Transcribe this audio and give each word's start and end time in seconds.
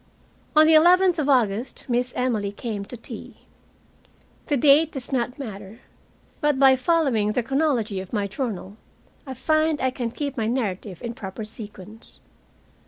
On 0.55 0.65
the 0.65 0.73
eleventh 0.73 1.19
of 1.19 1.29
August 1.29 1.85
Miss 1.87 2.11
Emily 2.15 2.51
came 2.51 2.83
to 2.85 2.97
tea. 2.97 3.41
The 4.47 4.57
date 4.57 4.91
does 4.93 5.11
not 5.11 5.37
matter, 5.37 5.79
but 6.39 6.57
by 6.57 6.75
following 6.75 7.33
the 7.33 7.43
chronology 7.43 7.99
of 7.99 8.11
my 8.11 8.25
journal 8.25 8.77
I 9.27 9.35
find 9.35 9.79
I 9.79 9.91
can 9.91 10.09
keep 10.09 10.37
my 10.37 10.47
narrative 10.47 11.03
in 11.03 11.13
proper 11.13 11.45
sequence. 11.45 12.19